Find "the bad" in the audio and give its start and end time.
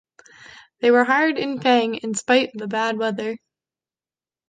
2.59-2.97